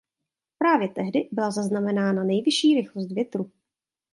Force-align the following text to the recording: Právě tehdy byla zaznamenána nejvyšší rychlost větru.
Právě 0.57 0.87
tehdy 0.89 1.29
byla 1.31 1.51
zaznamenána 1.51 2.23
nejvyšší 2.23 2.75
rychlost 2.81 3.11
větru. 3.11 3.51